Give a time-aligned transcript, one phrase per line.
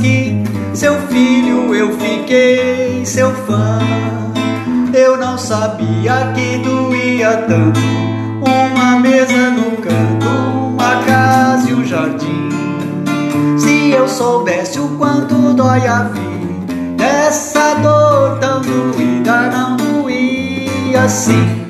[0.00, 0.42] que
[0.74, 3.78] seu filho eu fiquei seu fã.
[4.92, 7.80] Eu não sabia que doía tanto
[8.40, 10.26] uma mesa no canto,
[10.72, 12.48] uma casa e um jardim.
[13.58, 21.69] Se eu soubesse o quanto dói a vida, essa dor tão doída não doía assim.